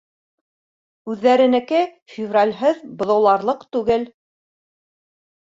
Үҙҙәренеке 1.13 1.81
февралһеҙ 2.15 2.81
быҙауларлыҡ 3.03 3.63
түгел. 3.77 4.09